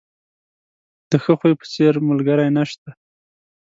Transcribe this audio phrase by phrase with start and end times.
[1.09, 2.89] د ښه خوی په څېر، ملګری نشته.